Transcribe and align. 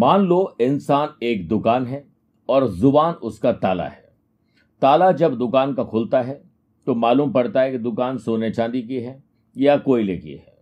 मान 0.00 0.22
लो 0.22 0.56
इंसान 0.60 1.08
एक 1.22 1.46
दुकान 1.48 1.86
है 1.86 2.02
और 2.48 2.66
ज़ुबान 2.68 3.14
उसका 3.14 3.52
ताला 3.54 3.84
है। 3.84 4.08
ताला 4.82 5.10
जब 5.12 5.34
दुकान 5.38 5.74
का 5.74 5.84
खुलता 5.84 6.20
है 6.22 6.40
तो 6.86 6.94
मालूम 6.94 7.32
पड़ता 7.32 7.60
है 7.60 7.70
कि 7.72 7.78
दुकान 7.78 8.18
सोने 8.18 8.50
चांदी 8.50 8.82
की 8.82 9.00
है 9.00 9.22
या 9.56 9.76
कोयले 9.76 10.16
की 10.16 10.32
है। 10.32 10.58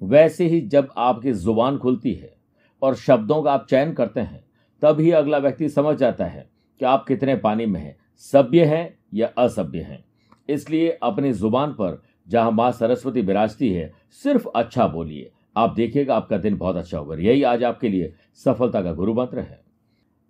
वैसे 0.00 0.46
ही 0.46 0.60
जब 0.60 0.88
आपकी 0.98 1.32
ज़ुबान 1.34 1.78
खुलती 1.78 2.12
है 2.14 2.34
और 2.82 2.94
शब्दों 2.96 3.42
का 3.42 3.52
आप 3.52 3.66
चयन 3.70 3.92
करते 3.92 4.20
हैं 4.20 4.44
तब 4.82 5.00
ही 5.00 5.10
अगला 5.12 5.38
व्यक्ति 5.38 5.68
समझ 5.68 5.96
जाता 5.96 6.24
है 6.24 6.48
कि 6.80 6.84
आप 6.84 7.04
कितने 7.08 7.36
पानी 7.36 7.66
में 7.66 7.80
हैं, 7.80 7.96
सभ्य 8.18 8.64
हैं 8.64 8.98
या 9.14 9.30
असभ्य 9.38 9.80
हैं। 9.80 10.04
इसलिए 10.48 10.98
अपनी 11.02 11.32
ज़ुबान 11.32 11.72
पर 11.72 12.02
जहाँ 12.28 12.50
माँ 12.50 12.70
सरस्वती 12.72 13.20
विराजती 13.20 13.72
है, 13.72 13.92
सिर्फ़ 14.24 14.48
अच्छा 14.48 14.86
बोलिए। 14.86 15.30
आप 15.58 15.72
देखिएगा, 15.74 16.16
आपका 16.16 16.36
दिन 16.38 16.56
बहुत 16.56 16.76
अच्छा 16.76 16.98
होगा। 16.98 17.16
यही 17.16 17.42
आज 17.42 17.62
आपके 17.64 17.88
लिए 17.88 18.12
सफलता 18.44 18.82
का 18.82 18.92
गुरु 18.92 19.14
मंत्र 19.14 19.38
है। 19.38 19.60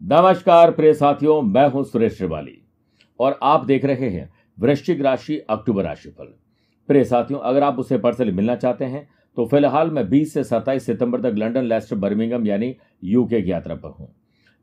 नमस्कार, 0.01 0.71
प्रिय 0.71 0.93
साथियों, 0.95 1.41
मैं 1.43 1.69
हूँ 1.71 1.83
सुरेश 1.85 2.17
श्रिवाली। 2.17 2.57
और 3.21 3.39
आप 3.43 3.65
देख 3.65 3.85
रहे 3.85 4.09
हैं 4.09 4.31
वृश्चिक 4.59 5.01
राशि, 5.01 5.37
अक्टूबर 5.41 5.85
राशिफल। 5.85 6.33
प्रिय 6.89 7.05
साथियों, 7.05 7.41
अगर 7.41 7.63
आप 7.63 7.79
उससे 7.79 7.99
पर्सनली 7.99 8.33
मिलना 8.33 8.57
चाहते 8.57 8.85
हैं 8.85 9.09
तो 9.37 9.47
फ़िलहाल 9.47 9.91
मैं 9.91 10.09
20 10.09 10.33
से 10.35 10.45
27 10.45 10.87
सितंबर 10.87 11.21
तक 11.21 11.35
लंदन 11.39 11.65
लेस्टर, 11.65 11.97
बर्मिंगम 11.97 12.47
यानी 12.47 12.75
यूके 13.05 13.43
की 13.43 13.51
यात्रा 13.51 13.75
पर 13.75 13.89
हूँ। 13.91 14.09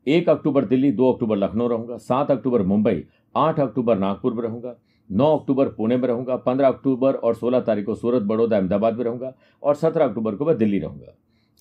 एक 0.06 0.28
अक्टूबर 0.28 0.64
दिल्ली, 0.64 0.90
दो 0.92 1.12
अक्टूबर 1.12 1.36
लखनऊ 1.36 1.68
रहूँगा, 1.68 1.96
सात 1.98 2.30
अक्टूबर 2.30 2.62
मुंबई, 2.64 3.04
आठ 3.34 3.60
अक्टूबर 3.60 3.98
नागपुर 3.98 4.34
में 4.34 4.42
रहूँगा। 4.42 4.74
नौ 5.10 5.36
अक्टूबर 5.36 5.68
पुणे 5.68 5.96
में 5.96 6.06
रहूँगा, 6.08 6.36
पंद्रह 6.36 6.68
अक्टूबर 6.68 7.14
और 7.14 7.34
सोलह 7.34 7.60
तारीख 7.60 7.86
को 7.86 7.94
सूरत, 7.94 8.22
बड़ौदा, 8.22 8.56
अहमदाबाद 8.56 8.96
में 8.96 9.04
रहूँगा 9.04 9.32
और 9.62 9.74
सत्रह 9.74 10.04
अक्टूबर 10.04 10.34
को 10.34 10.44
मैं 10.44 10.56
दिल्ली 10.58 10.78
रहूँगा। 10.78 11.14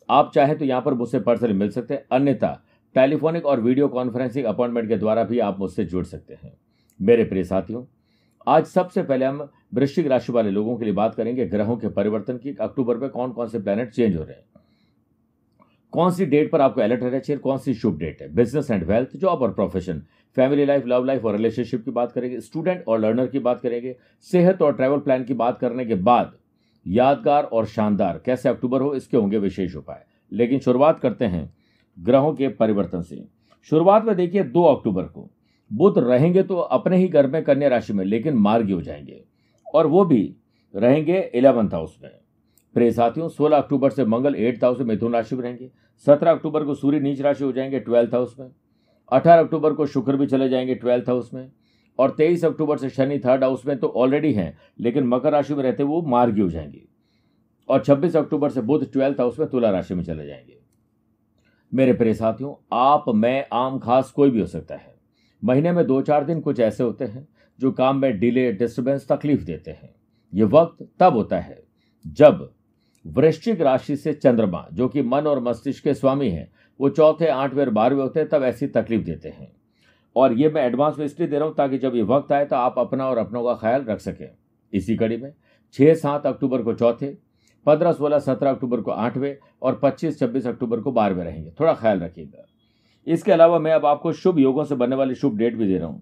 आप 0.09 0.31
चाहें 0.35 0.57
तो 0.57 0.65
यहाँ 0.65 0.81
पर 0.81 0.93
मुझसे 0.93 1.19
पर्सनली 1.19 1.53
मिल 1.53 1.69
सकते 1.69 1.93
हैं, 1.93 2.05
अन्यथा 2.11 2.61
टेलीफोनिक 2.95 3.45
और 3.45 3.61
वीडियो 3.61 3.87
कॉन्फ्रेंसिंग 3.87 4.45
अपॉइंटमेंट 4.45 4.87
के 4.89 4.97
द्वारा 4.97 5.23
भी 5.23 5.39
आप 5.39 5.59
मुझसे 5.59 5.85
जुड़ 5.85 6.03
सकते 6.05 6.33
हैं। 6.33 6.53
मेरे 6.99 7.23
प्रिय 7.23 7.43
साथियों, 7.43 7.83
आज 8.47 8.65
सबसे 8.65 9.03
पहले 9.03 9.25
हम 9.25 9.49
वृश्चिक 9.73 10.07
राशि 10.07 10.31
वाले 10.31 10.51
लोगों 10.51 10.77
के 10.77 10.85
लिए 10.85 10.93
बात 10.93 11.15
करेंगे, 11.15 11.45
ग्रहों 11.45 11.77
के 11.77 11.89
परिवर्तन 11.89 12.37
की, 12.37 12.55
अक्टूबर 12.61 12.97
में 12.97 13.09
कौन 13.09 13.31
कौन 13.31 13.47
से 13.47 13.59
प्लैनेट 13.59 13.89
चेंज 13.89 14.15
हो 14.15 14.23
रहे 14.23 14.35
हैं। 14.35 14.43
कौन 15.95 16.11
सी 16.11 16.25
डेट 16.25 16.51
पर 16.51 16.61
आपको 16.61 16.81
अलर्ट 16.81 17.03
रहना 17.03 17.19
चाहिए, 17.19 17.39
कौन 17.39 17.57
सी 17.57 17.73
शुभ 17.73 17.97
डेट 17.97 18.21
है? 18.21 18.35
बिज़नेस 18.35 18.71
एंड 18.71 18.83
वेल्थ 18.83 19.17
जॉब 19.17 19.41
और 19.41 19.53
profession 19.53 20.01
family 20.35 20.65
life 20.65 20.85
love 20.85 21.03
life 21.03 21.25
और 21.25 21.35
रिलेशनशिप 21.35 21.85
की 21.85 21.91
बात 21.91 22.11
करेंगे 22.11 22.39
स्टूडेंट 22.39 22.83
और 22.87 22.99
लर्नर 22.99 23.27
की 23.27 23.39
बात 23.39 23.61
करेंगे, 23.61 23.95
सेहत 24.21 24.61
और 24.61 24.73
ट्रैवल 24.73 24.99
प्लान 24.99 25.23
की 25.23 25.33
बात 25.33 25.57
करने 25.57 25.85
के 25.85 25.95
बाद 25.95 26.37
यादगार 26.87 27.43
और 27.43 27.65
शानदार, 27.65 28.21
कैसे 28.25 28.49
अक्टूबर 28.49 28.81
हो, 28.81 28.95
इसके 28.95 29.17
होंगे 29.17 29.37
विशेष 29.37 29.75
उपाय. 29.75 30.05
लेकिन 30.31 30.59
शुरुआत 30.59 30.99
करते 30.99 31.25
हैं 31.25 31.53
ग्रहों 31.99 32.33
के 32.33 32.47
परिवर्तन 32.47 33.01
से. 33.01 33.25
शुरुआत 33.63 34.05
में 34.05 34.15
देखिए 34.15 34.43
दो 34.43 34.63
अक्टूबर 34.63 35.03
को. 35.03 35.31
बुध 35.73 35.97
रहेंगे 35.97 36.43
तो 36.43 36.57
अपने 36.57 36.97
ही 36.97 37.07
घर 37.07 37.27
में 37.27 37.43
कन्या 37.43 37.69
राशि 37.69 37.93
में, 37.93 38.05
लेकिन 38.05 38.33
मार्गी 38.33 38.73
हो 38.73 38.81
जाएँगे. 38.81 39.23
और 39.75 39.87
वो 39.87 40.05
भी 40.05 40.35
रहेंगे 40.75 41.31
इलेवंथ 41.35 41.69
हाउस 41.69 41.99
में. 42.03 42.11
प्रिय 42.75 42.91
साथियों 42.91 43.29
16 43.29 43.57
अक्टूबर 43.57 43.89
से 43.89 44.05
मंगल 44.05 44.35
एट्थ 44.35 44.63
हाउस 44.63 44.79
में 44.79 44.85
मिथुन 44.85 45.13
राशि 45.13 45.35
में 45.35 45.43
रहेंगे 45.43 45.71
17 45.97 46.31
अक्टूबर 46.31 46.63
को 46.63 46.75
सूर्य 46.75 46.99
नीच 46.99 47.21
राशि 47.21 47.43
हो 47.43 47.51
जाएँगे 47.51 47.79
ट्वेल्थ 47.79 48.13
हाउस 48.13 48.35
में। 48.39 48.51
18 49.11 49.39
अक्टूबर 49.39 49.73
को 49.73 49.85
शुक्र 49.85 50.17
भी 50.17 50.27
चले 50.27 50.49
जाएँगे 50.49 50.75
ट्वेल्थ 50.75 51.09
हाउस 51.09 51.33
में। 51.33 51.51
और 51.99 52.11
23 52.11 52.45
अक्टूबर 52.45 52.77
से 52.77 52.89
शनि 52.89 53.19
थर्ड 53.19 53.43
हाउस 53.43 53.65
में 53.65 53.77
तो 53.77 53.87
ऑलरेडी 53.87 54.33
हैं, 54.33 54.57
लेकिन 54.79 55.03
मकर 55.03 55.31
राशि 55.31 55.53
में 55.53 55.63
रहते 55.63 55.83
वो 55.83 56.01
मार्गी 56.01 56.41
हो 56.41 56.49
जाएँगे। 56.49 56.85
और 57.69 57.83
26 57.83 58.15
अक्टूबर 58.15 58.49
से 58.49 58.61
बुध 58.61 58.91
ट्वेल्थ 58.91 59.19
हाउस 59.19 59.39
में 59.39 59.49
तुला 59.49 59.69
राशि 59.69 59.93
में 59.93 60.03
चले 60.03 60.27
जाएँगे। 60.27 60.59
मेरे 61.73 61.93
प्रिय 61.93 62.13
साथियों, 62.13 62.67
आप, 62.73 63.05
मैं, 63.09 63.45
आम, 63.53 63.79
खास 63.79 64.11
कोई 64.11 64.29
भी 64.29 64.39
हो 64.39 64.45
सकता 64.45 64.75
है। 64.75 64.95
महीने 65.43 65.71
में 65.71 65.87
दो 65.87 66.01
चार 66.01 66.25
दिन 66.25 66.41
कुछ 66.41 66.59
ऐसे 66.59 66.83
होते 66.83 67.05
हैं, 67.05 67.27
जो 67.59 67.71
काम 67.71 67.97
में 67.97 68.19
डिले 68.19 68.51
डिस्टर्बेंस 68.51 69.07
तकलीफ़ 69.11 69.43
देते 69.43 69.71
हैं। 69.71 69.95
ये 70.33 70.43
वक्त 70.43 70.89
तब 70.99 71.13
होता 71.13 71.39
है, 71.39 71.63
जब 72.07 72.54
वृश्चिक 73.05 73.61
राशि 73.61 73.95
से 73.95 74.13
चंद्रमा, 74.13 74.67
जो 74.73 74.87
कि 74.87 75.01
मन 75.01 75.27
और 75.27 75.39
मस्तिष्क 75.39 75.83
के 75.83 75.93
स्वामी 75.93 76.29
हैं, 76.29 76.51
वो 76.79 76.89
चौथे, 76.89 77.27
आठवें 77.27 77.65
और 77.65 77.69
बारहवें 77.69 78.01
होते 78.01 78.19
हैं, 78.19 78.29
तब 78.29 78.43
ऐसी 78.43 78.67
तकलीफ़ 78.67 79.03
देते 79.03 79.29
हैं। 79.29 79.51
और 80.15 80.33
ये 80.33 80.49
मैं 80.49 80.65
एडवांस 80.65 80.95
में 80.99 81.05
इसलिए 81.05 81.29
दे 81.29 81.37
रहा 81.37 81.47
हूँ 81.47 81.55
ताकि 81.55 81.77
जब 81.77 81.95
ये 81.95 82.01
वक्त 82.01 82.31
आए 82.31 82.45
तो 82.45 82.55
आप 82.55 82.75
अपना 82.77 83.09
और 83.09 83.17
अपनों 83.17 83.43
का 83.43 83.53
ख्याल 83.53 83.83
रख 83.83 83.99
सकें। 83.99 84.29
इसी 84.73 84.95
कड़ी 84.95 85.17
में, 85.17 85.33
छह, 85.73 85.93
सात 85.93 86.25
अक्टूबर 86.25 86.61
को 86.61 86.73
चौथे, 86.73 87.17
पंद्रह, 87.65 87.91
सोलह, 87.91 88.19
सत्रह 88.19 88.51
अक्टूबर 88.51 88.81
को 88.81 88.91
आठवें 88.91 89.37
और 89.61 89.79
पच्चीस, 89.83 90.19
छब्बीस 90.19 90.47
अक्टूबर 90.47 90.79
को 90.79 90.91
बारहवें 90.91 91.23
रहेंगे। 91.25 91.51
थोड़ा 91.59 91.73
ख्याल 91.73 91.99
रखिएगा। 91.99 92.45
इसके 93.07 93.31
अलावा 93.31 93.59
मैं 93.59 93.71
अब 93.71 93.85
आपको 93.85 94.13
शुभ 94.13 94.39
योगों 94.39 94.63
से 94.63 94.75
बनने 94.75 94.95
वाली 94.95 95.15
शुभ 95.15 95.37
डेट 95.37 95.55
भी 95.55 95.67
दे 95.67 95.77
रहा 95.77 95.87
हूँ। 95.87 96.01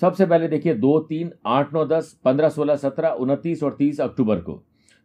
सबसे 0.00 0.26
पहले 0.26 0.48
देखिए, 0.48 0.74
दो, 0.74 1.00
तीन, 1.00 1.32
आठ, 1.46 1.74
नौ, 1.74 1.84
दस, 1.84 2.20
पंद्रह, 2.24 2.48
सोलह, 2.48 2.76
सत्रह, 2.76 3.08
उनतीस 3.08 3.62
और 3.62 3.74
तीस 3.78 4.00
अक्टूबर 4.00 4.36
को। 4.36 4.62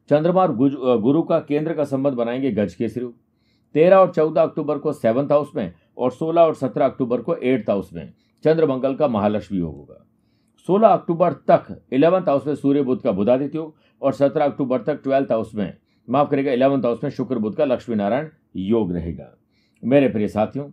चंद्रमा 0.09 0.41
और 0.41 0.55
गुरु 1.01 1.21
का 1.21 1.39
केंद्र 1.39 1.73
का 1.73 1.83
संबंध 1.83 2.13
बनाएँगे 2.13 2.51
गज 2.51 2.73
के 2.73 2.89
सिरू 2.89 3.13
तेरह 3.75 3.97
और 3.97 4.11
चौदह 4.11 4.41
अक्टूबर 4.41 4.77
को 4.77 4.93
सेवंथ 4.93 5.31
हाउस 5.31 5.51
में 5.55 5.73
और 5.97 6.11
सोलह 6.11 6.41
और 6.41 6.55
सत्रह 6.55 6.85
अक्टूबर 6.85 7.21
को 7.21 7.35
एट्थ 7.35 7.69
हाउस 7.69 7.89
में 7.93 8.13
चंद्र 8.43 8.67
मंगल 8.67 8.95
का 8.95 9.07
महालक्ष्मी 9.07 9.57
योग 9.59 9.75
होगा। 9.75 10.03
सोलह 10.69 10.87
अक्टूबर 10.87 11.33
तक 11.49 11.65
इलेवंथ 11.93 12.29
हाउस 12.29 12.47
में 12.47 12.55
सूर्य 12.55 12.81
बुद्ध 12.81 13.01
का 13.01 13.11
बुधादित्य 13.11 13.57
योग 13.57 13.75
और 14.01 14.13
सत्रह 14.13 14.45
अक्टूबर 14.45 14.81
तक 14.81 15.01
ट्वेल्थ 15.03 15.31
हाउस 15.31 15.53
में, 15.55 15.73
माफ़ 16.07 16.29
करेगा 16.29 16.51
इलेवंथ 16.51 16.85
हाउस 16.85 17.03
में 17.03 17.09
शुक्र 17.11 17.37
बुद्ध 17.37 17.55
का 17.57 17.65
लक्ष्मी 17.65 17.95
नारायण 17.95 18.27
योग 18.55 18.93
रहेगा। 18.93 19.33
मेरे 19.83 20.09
प्रिय 20.09 20.27
साथियों, 20.27 20.69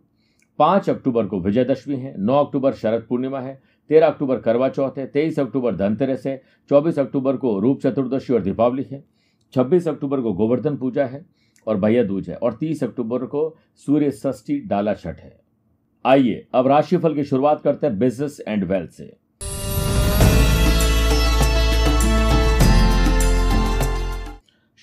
पाँच 0.59 0.91
अक्टूबर 0.91 1.27
को 1.27 1.41
विजयदशमी 1.41 1.97
है, 1.97 2.15
नौ 2.19 2.45
अक्टूबर 2.45 2.73
शरद 2.73 3.07
पूर्णिमा 3.09 3.41
है, 3.41 3.61
तेरह 3.91 4.07
अक्टूबर 4.07 4.39
करवा 4.39 4.69
चौथ 4.69 4.99
है, 4.99 5.07
तेईस 5.07 5.39
अक्टूबर 5.39 5.75
धनतेरस 5.77 6.27
है, 6.27 6.41
चौबीस 6.71 6.99
अक्टूबर 6.99 7.37
को 7.37 7.59
रूप 7.59 7.81
चतुर्दशी 7.81 8.33
और 8.33 8.43
दीपावली 8.43 8.83
है 8.83 9.03
छब्बीस 9.55 9.87
अक्टूबर 9.89 10.21
को 10.21 10.33
गोवर्धन 10.33 10.77
पूजा 10.77 11.05
है 11.07 11.25
और 11.67 11.77
भैया 11.81 12.03
दूज 12.05 12.29
है, 12.31 12.37
और 12.37 12.53
तीस 12.53 12.83
अक्टूबर 12.85 13.25
को 13.25 13.57
सूर्य 13.77 14.11
षष्ठी 14.13 14.59
डाला 14.61 14.95
छठ 14.95 15.21
है। 15.21 15.39
आइए, 16.05 16.47
अब 16.55 16.67
राशिफल 16.67 17.15
की 17.15 17.25
शुरुआत 17.25 17.61
करते 17.61 17.87
हैं 17.87 17.99
बिज़नेस 17.99 18.41
एंड 18.49 18.65
वेल्थ 18.65 18.91
से। 18.91 19.07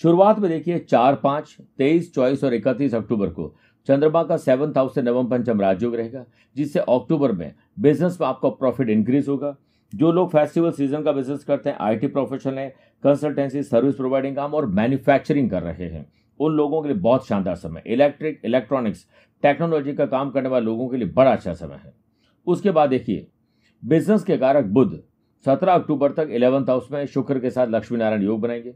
शुरुआत 0.04 0.40
में 0.40 0.50
देखिए, 0.52 0.80
चार 0.80 1.16
पाँच, 1.16 1.56
तेईस, 1.78 2.14
चौबीस 2.14 2.44
और 2.44 2.54
इकतीस 2.54 2.94
अक्टूबर 2.96 3.30
को 3.30 3.54
चंद्रमा 3.88 4.24
का 4.24 4.38
सेवंथ 4.38 4.78
हाउस 4.78 4.96
से 4.96 5.02
नवम 5.02 5.28
पंचम 5.28 5.62
राजयोग 5.62 5.96
रहेगा, 5.96 6.24
जिससे 6.56 6.80
अक्टूबर 6.80 7.32
में 7.32 7.54
बिज़नेस 7.80 8.18
में 8.22 8.28
आपका 8.28 8.50
प्रॉफिट 8.52 8.90
इंक्रीज 8.90 9.28
होगा। 9.30 9.56
जो 9.94 10.12
लोग 10.12 10.30
फेस्टिवल 10.32 10.72
सीज़न 10.72 11.02
का 11.04 11.12
बिज़नेस 11.12 11.44
करते 11.44 11.70
हैं 11.70 11.78
आईटी 11.82 12.08
प्रोफेशनल 12.08 12.58
है 12.58 12.91
कंसल्टेंसी 13.04 13.64
सर्विस 13.64 13.96
प्रोवाइडिंग 13.96 14.36
काम 14.36 14.54
और 14.54 14.66
मैन्युफैक्चरिंग 14.66 15.50
कर 15.50 15.64
रहे 15.64 15.88
हैं। 15.90 16.06
उन 16.40 16.54
लोगों 16.54 16.82
के 16.82 16.90
लिए 16.90 16.98
बहुत 16.98 17.28
शानदार 17.28 17.56
समय। 17.56 17.84
इलेक्ट्रिक 17.86 18.42
इलेक्ट्रॉनिक्स 18.46 19.06
टेक्नोलॉजी 19.44 19.94
का 19.94 20.06
काम 20.06 20.30
करने 20.32 20.50
वाले 20.50 20.66
लोगों 20.66 20.88
के 20.90 20.98
लिए 20.98 21.08
बड़ा 21.08 21.32
अच्छा 21.32 21.54
समय 21.54 21.76
है। 21.76 21.94
उसके 22.48 22.72
बाद 22.72 22.90
देखिए 22.90 23.28
बिज़नेस 23.84 24.24
के 24.24 24.38
कारक 24.38 24.66
बुद्ध 24.68 25.02
सत्रह 25.46 25.74
अक्टूबर 25.74 26.12
तक 26.12 26.30
इलेवंथ 26.32 26.70
हाउस 26.70 26.88
में 26.92 27.06
शुक्र 27.06 27.40
के 27.40 27.50
साथ 27.50 27.68
लक्ष्मी 27.68 27.98
नारायण 27.98 28.24
योग 28.24 28.42
बनाएँगे। 28.42 28.76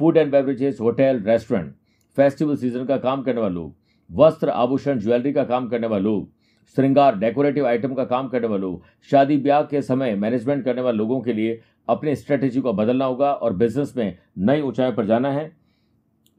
Food 0.00 0.16
and 0.16 0.30
beverages 0.32 0.78
hotel 0.80 1.22
restaurant 1.26 1.74
festival 2.16 2.56
season 2.56 2.84
का 2.84 2.96
काम 2.96 3.22
करने 3.22 3.40
वाले 3.40 3.54
लोग, 3.54 3.74
वस्त्र, 4.10 4.48
आभूषण 4.48 4.98
ज्वेलरी 4.98 5.32
का 5.32 5.44
काम 5.44 5.68
करने 5.68 5.86
वाले 5.86 6.04
लोग 6.04 6.28
श्रृंगार 6.74 7.18
डेकोरेटिव 7.18 7.66
आइटम 7.66 7.94
का 7.94 8.04
काम 8.04 8.28
करने 8.28 8.46
वाले 8.46 8.60
लोग 8.60 8.82
शादी 9.10 9.36
ब्याह 9.36 9.62
के 9.62 9.82
समय 9.82 10.14
मैनेजमेंट 10.14 10.64
करने 10.64 10.82
वाले 10.82 10.96
लोगों 10.98 11.20
के 11.20 11.32
लिए 11.32 11.60
अपने 11.88 12.14
स्ट्रेटेजी 12.16 12.60
को 12.60 12.72
बदलना 12.72 13.04
होगा 13.04 13.32
और 13.32 13.52
बिज़नेस 13.52 13.92
में 13.96 14.18
नई 14.38 14.60
ऊंचाई 14.60 14.92
पर 14.92 15.06
जाना 15.06 15.30
है 15.32 15.50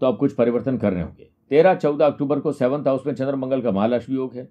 तो 0.01 0.05
आप 0.05 0.17
कुछ 0.17 0.33
परिवर्तन 0.33 0.77
कर 0.77 0.93
रहे 0.93 1.03
होंगे। 1.03 1.29
तेरह 1.49 1.75
चौदह 1.75 2.05
अक्टूबर 2.05 2.39
को 2.39 2.51
सेवंथ 2.51 2.87
हाउस 2.87 3.05
में 3.07 3.13
चंद्रमंगल 3.13 3.61
का 3.61 3.71
महालक्ष्मी 3.71 4.15
योग 4.15 4.35
है। 4.35 4.47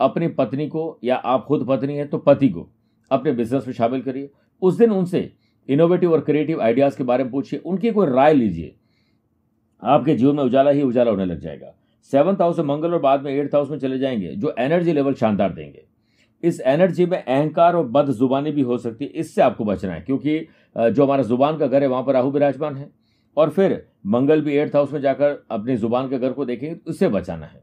अपनी 0.00 0.28
पत्नी 0.28 0.68
को 0.68 0.98
या 1.04 1.16
आप 1.16 1.44
खुद 1.44 1.66
पत्नी 1.68 1.96
है 1.96 2.06
तो 2.06 2.18
पति 2.18 2.48
को 2.48 2.68
अपने 3.10 3.32
बिज़नेस 3.32 3.66
में 3.66 3.74
शामिल 3.74 4.02
करिए। 4.02 4.30
उस 4.62 4.78
दिन 4.78 4.90
उनसे 4.90 5.30
इनोवेटिव 5.68 6.12
और 6.12 6.20
क्रिएटिव 6.20 6.60
आइडियाज़ 6.62 6.96
के 6.98 7.04
बारे 7.04 7.24
में 7.24 7.32
पूछिए। 7.32 7.58
उनकी 7.60 7.90
कोई 7.90 8.06
राय 8.06 8.34
लीजिए। 8.34 8.74
आपके 9.82 10.14
जीवन 10.14 10.36
में 10.36 10.44
उजाला 10.44 10.70
ही 10.70 10.82
उजाला 10.82 11.10
होने 11.10 11.24
लग 11.24 11.38
जाएगा। 11.38 11.74
सेवंथ 12.12 12.36
हाउस 12.36 12.58
में 12.58 12.64
मंगल 12.66 12.92
और 12.94 13.00
बाद 13.00 13.22
में 13.22 13.32
एट्थ 13.32 13.54
हाउस 13.54 13.70
में 13.70 13.78
चले 13.78 13.98
जाएँगे, 13.98 14.28
जो 14.28 14.54
एनर्जी 14.58 14.92
लेवल 14.92 15.14
शानदार 15.14 15.52
देंगे। 15.52 15.84
इस 16.42 16.60
एनर्जी 16.60 17.06
में 17.06 17.18
अहंकार 17.18 17.76
और 17.76 17.86
बद 17.86 18.10
जुबानी 18.10 18.50
भी 18.50 18.62
हो 18.62 18.78
सकती 18.78 19.04
है, 19.04 19.10
इससे 19.10 19.42
आपको 19.42 19.64
बचना 19.64 19.92
है, 19.92 20.00
क्योंकि 20.00 20.38
जो 20.76 21.04
हमारा 21.04 21.22
ज़ुबान 21.22 21.58
का 21.58 21.66
घर 21.66 21.82
है, 21.82 21.88
वहाँ 21.88 22.02
पर 22.02 22.12
राहु 22.12 22.30
विराजमान 22.30 22.76
है। 22.76 22.90
और 23.36 23.50
फिर 23.50 23.86
मंगल 24.06 24.40
भी 24.40 24.56
एट्थ 24.56 24.76
हाउस 24.76 24.92
में 24.92 25.00
जाकर 25.00 25.36
अपनी 25.50 25.76
ज़ुबान 25.76 26.08
के 26.08 26.18
घर 26.18 26.32
को 26.32 26.44
देखेंगे 26.44 26.74
तो 26.74 26.90
उससे 26.90 27.08
बचाना 27.08 27.46
है। 27.46 27.62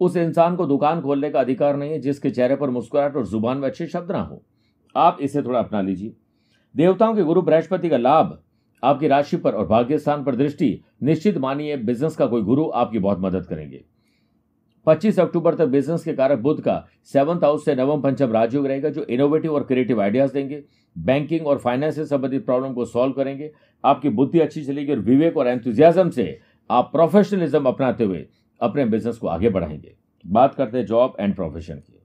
उस 0.00 0.16
इंसान 0.16 0.56
को 0.56 0.66
दुकान 0.66 1.00
खोलने 1.00 1.30
का 1.30 1.40
अधिकार 1.40 1.76
नहीं 1.76 1.90
है, 1.90 1.98
जिसके 1.98 2.30
चेहरे 2.30 2.56
पर 2.56 2.70
मुस्कुराहट 2.70 3.16
और 3.16 3.26
ज़ुबान 3.26 3.58
में 3.58 3.68
अच्छे 3.68 3.86
शब्द 3.86 4.12
ना 4.12 4.20
हो। 4.20 4.42
आप 4.94 5.18
इसे 5.20 5.42
थोड़ा 5.42 5.58
अपना 5.58 5.80
लीजिए। 5.80 6.12
देवताओं 6.74 7.14
के 7.14 7.22
गुरु 7.22 7.42
बृहस्पति 7.42 7.88
का 7.88 7.96
लाभ 7.96 8.38
आपकी 8.82 9.08
राशि 9.08 9.36
पर 9.36 9.52
और 9.52 9.66
भाग्य 9.66 9.98
स्थान 9.98 10.24
पर 10.24 10.36
दृष्टि 10.36 10.80
निश्चित 11.02 11.38
मानिए 11.38 11.76
बिज़नेस 11.76 12.16
का 12.16 12.26
कोई 12.26 12.42
गुरु 12.42 12.70
आपकी 12.74 12.98
बहुत 12.98 13.18
मदद 13.20 13.46
करेंगे। 13.46 13.84
25 14.86 15.20
अक्टूबर 15.20 15.54
तक 15.54 15.66
बिज़नेस 15.66 16.04
के 16.04 16.12
कारक 16.12 16.38
बुद्ध 16.38 16.62
का 16.62 16.86
सेवंथ 17.04 17.38
हाउस 17.38 17.64
से 17.64 17.74
नवम 17.74 18.00
पंचम 18.00 18.32
राजयोग 18.32 18.66
रहेगा, 18.66 18.88
जो 18.88 19.04
इनोवेटिव 19.04 19.54
और 19.54 19.62
क्रिएटिव 19.62 20.02
आइडियाज़ 20.02 20.32
देंगे। 20.32 20.64
बैंकिंग 20.98 21.46
और 21.46 21.58
फाइनेंस 21.58 21.94
से 21.94 22.04
संबंधित 22.06 22.46
प्रॉब्लम 22.46 22.72
को 22.72 22.84
सॉल्व 22.84 23.12
करेंगे। 23.12 23.52
आपकी 23.84 24.08
बुद्धि 24.08 24.40
अच्छी 24.40 24.64
चलेगी 24.64 24.92
और 24.92 24.98
विवेक 24.98 25.36
और 25.36 25.46
एंथुजियाजम 25.46 26.10
से 26.10 26.38
आप 26.70 26.88
प्रोफेशनलिज्म 26.92 27.64
अपनाते 27.64 28.04
हुए 28.04 28.26
अपने 28.60 28.84
बिज़नेस 28.84 29.16
को 29.16 29.28
आगे 29.28 29.48
बढ़ाएँगे। 29.48 29.96
बात 30.26 30.54
करते 30.54 30.78
हैं 30.78 30.86
जॉब 30.86 31.16
एंड 31.20 31.34
प्रोफेशन 31.34 31.74
की। 31.74 31.97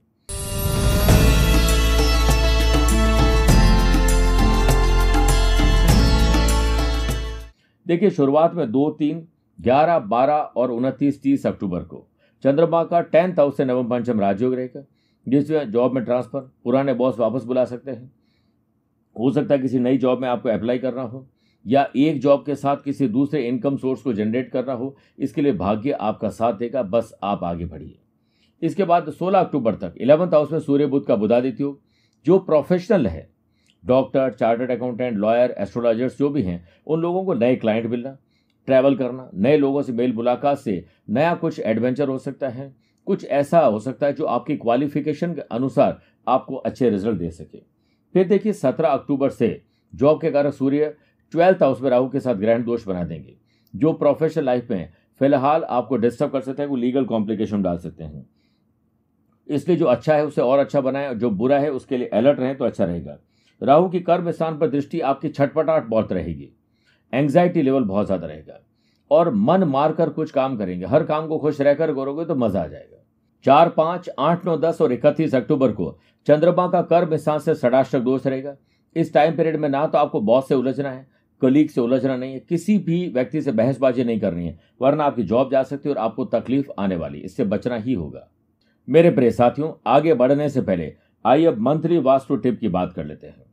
देखिए, 7.86 8.10
शुरुआत 8.10 8.54
में 8.54 8.72
दो 8.72 8.90
तीन, 8.90 9.28
ग्यारह, 9.60 9.98
बारह 9.98 10.34
और 10.34 10.70
उनतीस, 10.70 11.22
तीस 11.22 11.46
अक्टूबर 11.46 11.80
को। 11.80 12.08
चंद्रमा 12.42 12.84
का 12.84 13.00
टेंथ 13.00 13.32
हाउस 13.32 13.56
से 13.56 13.64
नवम 13.64 13.88
पंचम 13.88 14.20
राजयोग 14.20 14.54
रहेगा। 14.54 14.84
जिसमें 15.28 15.70
जॉब 15.70 15.92
में 15.92 16.04
ट्रांसफ़र, 16.04 16.40
पुराने 16.40 16.94
बॉस 16.94 17.18
वापस 17.18 17.44
बुला 17.44 17.64
सकते 17.64 17.90
हैं। 17.90 18.12
हो 19.18 19.30
सकता 19.30 19.54
है 19.54 19.60
किसी 19.60 19.78
नई 19.78 19.98
जॉब 19.98 20.18
में 20.18 20.28
आपको 20.28 20.48
अप्लाई 20.48 20.78
करना 20.78 21.02
हो, 21.02 21.28
या 21.66 21.88
एक 21.96 22.20
जॉब 22.20 22.44
के 22.46 22.54
साथ 22.54 22.76
किसी 22.76 23.08
दूसरे 23.08 23.48
इनकम 23.48 23.76
सोर्स 23.76 24.02
को 24.02 24.12
जनरेट 24.12 24.50
करना 24.50 24.72
हो। 24.72 24.96
इसके 25.18 25.42
लिए 25.42 25.52
भाग्य 25.52 25.90
आपका 25.90 26.28
साथ 26.28 26.52
देगा, 26.52 26.82
बस 26.82 27.14
आप 27.22 27.44
आगे 27.44 27.64
बढ़िए। 27.64 27.98
इसके 28.62 28.84
बाद 28.84 29.10
16 29.10 29.40
अक्टूबर 29.40 29.74
तक, 29.74 29.94
इलेवंथ 29.96 30.28
हाउस 30.28 30.52
में 30.52 30.60
सूर्य 30.60 30.86
बुद्ध 30.86 31.06
का 31.06 31.16
बुधादित्य 31.16 31.64
योग, 31.64 31.80
जो 32.26 32.38
प्रोफेशनल 32.38 33.06
है। 33.06 33.33
Doctor, 33.84 34.30
chartered 34.30 34.70
accountant, 34.70 35.16
lawyer, 35.16 35.54
astrologers, 35.58 36.18
जो 36.18 36.28
भी 36.30 36.42
हैं, 36.42 36.66
उन 36.86 37.00
लोगों 37.00 37.24
को 37.24 37.34
नए 37.34 37.56
क्लाइंट 37.56 37.86
मिलना, 37.86 38.16
ट्रैवल 38.68 38.96
करना, 38.96 39.28
नए 39.34 39.56
लोगों 39.56 39.82
से 39.82 39.92
मेल 39.92 40.12
मुलाकात 40.12 40.58
से 40.58 40.84
नया 41.10 41.34
कुछ 41.34 41.60
एडवेंचर 41.60 42.08
हो 42.08 42.18
सकता 42.18 42.48
है, 42.48 42.72
कुछ 43.06 43.24
ऐसा 43.24 43.60
हो 43.60 43.78
सकता 43.78 44.06
है 44.06 44.12
जो 44.12 44.24
आपकी 44.26 44.56
क्वालिफिकेशन 44.56 45.34
के 45.34 45.40
अनुसार 45.50 46.00
आपको 46.26 46.56
अच्छे 46.56 46.90
रिज़ल्ट 46.90 47.18
दे 47.18 47.30
सके। 47.30 47.58
फिर 48.14 48.28
देखिए, 48.28 48.52
सत्रह 48.52 48.88
अक्टूबर 48.88 49.30
से 49.30 49.60
जॉब 49.92 50.20
के 50.20 50.30
कारण 50.30 50.50
सूर्य 50.50 50.94
ट्वेल्थ 51.32 51.62
हाउस 51.62 51.80
में 51.82 51.90
राहु 51.90 52.08
के 52.08 52.20
साथ 52.20 52.34
ग्रहण 52.34 52.64
दोष 52.64 52.86
बना 52.86 53.04
देंगे, 53.04 53.34
जो 53.74 53.92
प्रोफेशनल 53.92 54.44
लाइफ 54.44 54.70
में 54.70 54.92
फ़िलहाल 55.20 55.64
आपको 55.64 55.96
डिस्टर्ब 55.96 56.30
कर 56.30 56.40
सकते 56.40 56.62
हैं, 56.62 56.68
वो 56.68 56.76
लीगल 56.76 57.04
कॉम्प्लिकेशन 57.04 57.62
डाल 57.62 57.78
सकते 57.78 58.04
हैं। 58.04 58.26
इसलिए 59.48 59.76
जो 59.76 59.86
अच्छा 59.86 60.14
है, 60.14 60.26
उसे 60.26 60.42
और 60.42 60.58
अच्छा 60.58 60.80
बनाए, 60.80 61.14
जो 61.14 61.30
बुरा 61.30 61.58
है, 61.58 61.70
उसके 61.70 61.96
लिए 61.96 62.08
अलर्ट 62.08 62.40
रहें 62.40 62.56
तो 62.56 62.64
अच्छा 62.64 62.84
रहेगा। 62.84 63.18
राहु 63.62 63.88
की 63.88 64.00
कर्म 64.00 64.30
स्थान 64.30 64.58
पर 64.58 64.70
दृष्टि 64.70 65.00
आपकी 65.02 65.28
छटपटाहट 65.28 65.86
बहुत 65.86 66.12
रहेगी। 66.12 66.50
एंग्जाइटी 67.12 67.62
लेवल 67.62 67.84
बहुत 67.84 68.06
ज़्यादा 68.06 68.26
रहेगा। 68.26 68.60
और 69.10 69.32
मन 69.34 69.64
मारकर 69.64 70.10
कुछ 70.10 70.30
काम 70.30 70.56
करेंगे। 70.56 70.86
हर 70.86 71.04
काम 71.04 71.26
को 71.28 71.38
खुश 71.38 71.60
रहकर 71.60 71.94
करोगे 71.94 72.24
तो 72.24 72.34
मज़ा 72.34 72.62
आ 72.62 72.66
जाएगा। 72.66 73.02
चार, 73.44 73.68
पाँच, 73.68 74.08
आठ, 74.10 74.46
नौ, 74.46 74.56
दस 74.58 74.80
और 74.80 74.92
इकतीस 74.92 75.34
अक्टूबर 75.34 75.72
को 75.72 75.96
चंद्रमा 76.26 76.66
का 76.68 76.80
कर्म 76.84 77.16
स्थान 77.16 77.38
से 77.38 77.54
षडाष्टक 77.54 78.00
दोष 78.00 78.26
रहेगा। 78.26 78.54
इस 78.96 79.12
टाइम 79.14 79.36
पीरियड 79.36 79.56
में 79.56 79.68
ना 79.68 79.86
तो 79.86 79.98
आपको 79.98 80.20
बॉस 80.22 80.48
से 80.48 80.54
उलझना 80.54 80.90
है 80.90 81.06
कलीग 81.42 81.68
से 81.70 81.80
उलझना 81.80 82.16
नहीं 82.16 82.32
है, 82.32 82.38
किसी 82.40 82.76
भी 82.78 83.08
व्यक्ति 83.08 83.40
से 83.42 83.52
बहसबाजी 83.52 84.04
नहीं 84.04 84.20
करनी 84.20 84.46
है, 84.46 84.58
वरना 84.80 85.04
आपकी 85.04 85.22
जॉब 85.24 85.50
जा 85.50 85.62
सकती 85.62 85.88
है 85.88 85.94
और 85.94 86.00
आपको 86.00 86.24
तकलीफ़ 86.26 86.70
आने 86.78 86.96
वाली 86.96 87.18
इससे 87.20 87.44
बचना 87.44 87.76
ही 87.76 87.92
होगा। 87.92 88.28
मेरे 88.88 89.10
प्रिय 89.10 89.30
साथियों, 89.30 89.72
आगे 89.86 90.14
बढ़ने 90.14 90.48
से 90.48 90.60
पहले 90.60 90.92
आइए 91.24 91.50
मंत्री 91.50 91.98
वास्तु 92.00 92.36
टिप 92.36 92.58
की 92.60 92.68
बात 92.68 92.92
कर 92.92 93.04
लेते 93.04 93.26
हैं। 93.26 93.43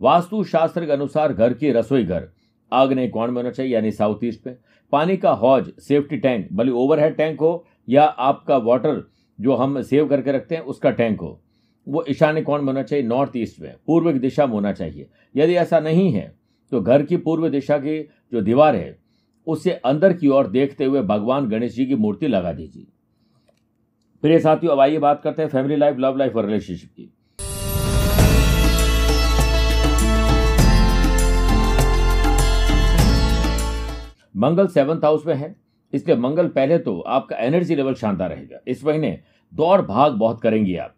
वास्तु 0.00 0.42
शास्त्र 0.44 0.86
के 0.86 0.92
अनुसार 0.92 1.32
घर 1.32 1.54
की 1.54 1.70
रसोई 1.70 2.04
घर। 2.04 2.28
आग्नेय 2.72 3.08
कोण 3.08 3.30
में 3.30 3.36
होना 3.36 3.50
चाहिए, 3.50 3.72
यानी 3.74 3.90
साउथ 3.90 4.24
ईस्ट 4.24 4.46
में 4.46 4.56
पानी 4.92 5.16
का 5.16 5.30
हौज, 5.32 5.72
सेफ्टी 5.78 6.16
टैंक, 6.16 6.48
भले 6.52 6.72
ओवरहेड 6.72 7.16
टैंक 7.16 7.40
हो 7.40 7.66
या 7.88 8.04
आपका 8.04 8.56
वाटर 8.58 9.02
जो 9.38 9.54
हम 9.54 9.80
सेव 9.82 10.08
करके 10.08 10.32
रखते 10.32 10.54
हैं, 10.54 10.62
उसका 10.62 10.90
टैंक 10.90 11.20
हो। 11.20 11.40
वो 11.86 12.04
ईशान्य 12.08 12.42
कोण 12.42 12.60
में 12.60 12.66
होना 12.66 12.82
चाहिए, 12.82 13.04
नॉर्थ 13.04 13.36
ईस्ट 13.36 13.60
में। 13.60 13.74
पूर्व 13.86 14.12
की 14.12 14.18
दिशा 14.18 14.46
में 14.46 14.52
होना 14.52 14.72
चाहिए। 14.72 15.08
यदि 15.36 15.54
ऐसा 15.54 15.80
नहीं 15.80 16.10
है 16.12 16.34
तो 16.72 16.80
घर 16.80 17.02
की 17.02 17.16
पूर्व 17.16 17.48
दिशा 17.48 17.78
की 17.78 18.00
जो 18.32 18.40
दीवार 18.40 18.76
है, 18.76 18.98
उससे 19.46 19.70
अंदर 19.72 20.12
की 20.12 20.28
ओर 20.28 20.46
देखते 20.46 20.84
हुए 20.84 21.02
भगवान 21.02 21.48
गणेश 21.48 21.74
जी 21.74 21.86
की 21.86 21.94
मूर्ति 21.94 22.28
लगा 22.28 22.52
दीजिए। 22.52 22.86
प्रिय 24.22 24.38
साथियों, 24.40 24.72
अब 24.72 24.80
आइए 24.80 24.98
बात 24.98 25.20
करते 25.22 25.42
हैं 25.42 25.48
फैमिली 25.48 25.76
लाइफ 25.76 25.96
लव 25.98 26.16
लाइफ 26.16 26.36
और 26.36 26.46
रिलेशनशिप 26.46 26.90
की। 26.90 27.12
मंगल 34.40 34.66
सेवंथ 34.68 35.04
हाउस 35.04 35.26
में 35.26 35.34
है। 35.34 35.54
इसलिए 35.92 36.16
मंगल 36.18 36.48
पहले 36.48 36.78
तो 36.78 36.98
आपका 37.00 37.36
एनर्जी 37.38 37.74
लेवल 37.74 37.94
शानदार 37.94 38.30
रहेगा। 38.30 38.58
इस 38.68 38.84
महीने 38.84 39.18
दौड़ 39.52 39.80
भाग 39.82 40.12
बहुत 40.14 40.40
करेंगे 40.40 40.76
आप, 40.76 40.94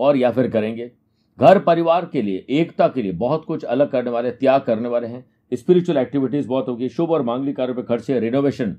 और 0.00 0.16
या 0.16 0.30
फिर 0.30 0.48
करेंगे। 0.50 0.90
घर 1.38 1.58
परिवार 1.60 2.04
के 2.06 2.22
लिए, 2.22 2.44
एकता 2.50 2.88
के 2.88 3.02
लिए 3.02 3.12
बहुत 3.14 3.44
कुछ 3.44 3.64
अलग 3.64 3.90
करने 3.90 4.10
वाले, 4.10 4.30
त्याग 4.32 4.60
करने 4.62 4.88
वाले 4.88 5.06
हैं। 5.06 5.24
स्पिरिचुअल 5.52 5.98
एक्टिविटीज़ 5.98 6.48
बहुत 6.48 6.68
होगी। 6.68 6.88
शुभ 6.88 7.10
और 7.10 7.22
मांगलिक 7.22 7.56
कार्य 7.56 7.72
पर 7.72 7.82
खर्चे 7.84 8.18
रिनोवेशन 8.20 8.76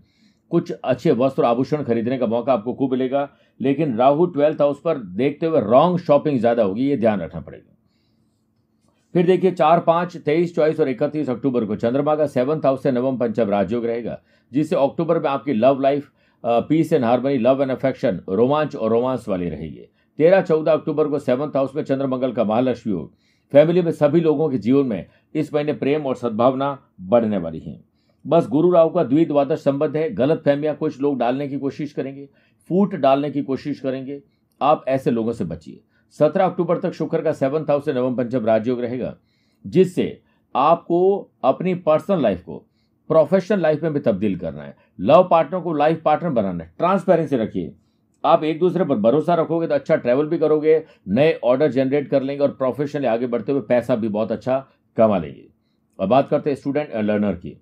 कुछ 0.51 0.71
अच्छे 0.73 1.11
वस्त्र 1.13 1.43
आभूषण 1.45 1.83
खरीदने 1.83 2.17
का 2.17 2.25
मौका 2.27 2.53
आपको 2.53 2.73
खूब 2.73 2.91
मिलेगा। 2.91 3.29
लेकिन 3.59 3.95
राहु 3.97 4.25
ट्वेल्थ 4.27 4.61
हाउस 4.61 4.81
पर 4.81 4.97
देखते 4.97 5.45
हुए 5.45 5.61
रॉन्ग 5.61 5.99
शॉपिंग 5.99 6.39
ज़्यादा 6.39 6.63
होगी, 6.63 6.89
ये 6.89 6.97
ध्यान 6.97 7.21
रखना 7.21 7.41
पड़ेगा। 7.41 7.74
फिर 9.15 9.25
देखिए, 9.25 9.51
चार, 9.51 9.79
पाँच, 9.79 10.15
तेईस, 10.17 10.55
चौबीस 10.55 10.79
और 10.79 10.89
इकतीस 10.89 11.29
अक्टूबर 11.29 11.65
को 11.65 11.75
चंद्रमा 11.75 12.15
का 12.15 12.25
सेवंथ 12.27 12.65
हाउस 12.65 12.81
से 12.83 12.91
नवम 12.91 13.17
पंचम 13.17 13.49
राजयोग 13.49 13.85
रहेगा, 13.85 14.19
जिससे 14.51 14.75
अक्टूबर 14.75 15.19
में 15.19 15.29
आपकी 15.29 15.53
love 15.53 15.79
life 15.81 16.09
peace 16.43 16.91
and 16.93 17.03
harmony, 17.05 17.37
love 17.37 17.61
and 17.61 17.71
affection, 17.71 18.19
रोमांच 18.29 18.75
और 18.75 18.91
रोमांस 18.91 19.27
वाली 19.29 19.49
रहेगी। 19.49 19.87
तेरह, 20.19 20.41
चौदह 20.41 20.71
अक्टूबर 20.71 21.07
को 21.07 21.19
सेवंथ 21.19 21.55
हाउस 21.55 21.75
में 21.75 21.83
चंद्रमंगल 21.83 22.31
का 22.31 22.43
महालक्ष्मी 22.43 22.93
योग। 22.93 23.13
फैमिली 23.53 23.81
में 23.81 23.91
सभी 23.93 24.21
लोगों 24.21 24.49
के 24.49 24.57
जीवन 24.57 24.85
में 24.85 25.05
इस 25.35 25.53
महीने 25.53 25.73
प्रेम 25.75 26.05
और 26.05 26.15
सद्भावना 26.15 26.77
बढ़ने 27.01 27.37
वाली 27.37 27.59
है। 27.59 27.79
बस 28.25 28.47
गुरु 28.49 28.71
राहु 28.71 28.89
का 28.89 29.03
द्विद्वादश 29.03 29.59
संबंध 29.59 29.97
है, 29.97 30.09
गलत 30.11 30.41
फहमियाँ 30.45 30.75
कुछ 30.75 31.01
लोग 31.01 31.17
डालने 31.19 31.47
की 31.47 31.57
कोशिश 31.57 31.93
करेंगे, 31.93 32.29
फूट 32.69 32.95
डालने 32.95 33.31
की 33.31 33.43
कोशिश 33.43 33.79
करेंगे, 33.79 34.21
आप 34.61 34.85
ऐसे 34.87 35.11
लोगों 35.11 35.33
से 35.33 35.45
बचिए। 35.45 35.81
सत्रह 36.19 36.45
अक्टूबर 36.45 36.77
तक 36.77 36.93
शुक्र 36.93 37.21
का 37.21 37.31
सेवंथ 37.33 37.69
हाउस 37.69 37.85
से 37.85 37.93
नवम 37.93 38.15
पंचम 38.15 38.45
राजयोग 38.45 38.81
रहेगा, 38.81 39.15
जिससे 39.65 40.21
आपको 40.55 41.31
अपनी 41.43 41.73
पर्सनल 41.75 42.21
लाइफ 42.21 42.43
को 42.43 42.57
प्रोफेशनल 43.09 43.59
लाइफ 43.59 43.83
में 43.83 43.93
भी 43.93 43.99
तब्दील 43.99 44.37
करना 44.39 44.63
है। 44.63 44.75
लव 44.99 45.27
पार्टनर 45.31 45.59
को 45.59 45.73
लाइफ 45.73 46.01
पार्टनर 46.05 46.29
बनाना 46.29 46.63
है। 46.63 46.73
ट्रांसपेरेंसी 46.77 47.35
रखिए। 47.35 47.73
आप 48.23 48.43
एक 48.43 48.59
दूसरे 48.59 48.85
पर 48.85 48.95
भरोसा 48.97 49.35
रखोगे 49.35 49.67
तो 49.67 49.73
अच्छा 49.73 49.95
ट्रैवल 49.95 50.27
भी 50.27 50.37
करोगे, 50.37 50.83
नए 51.07 51.33
ऑर्डर 51.43 51.71
जनरेट 51.71 52.09
कर 52.09 52.23
लेंगे 52.23 52.43
और 52.43 52.51
प्रोफेशनली 52.51 53.07
आगे 53.07 53.27
बढ़ते 53.27 53.51
हुए 53.51 53.61
पैसा 53.61 53.95
भी 53.95 54.07
बहुत 54.07 54.31
अच्छा 54.31 54.65
कमा 54.97 55.17
लेंगे। 55.17 55.47
और 55.99 56.07
बात 56.07 56.29
करते 56.29 56.49
हैं 56.49 56.57
स्टूडेंट 56.57 56.89
एंड 56.89 57.05
लर्नर 57.05 57.35
की। 57.35 57.57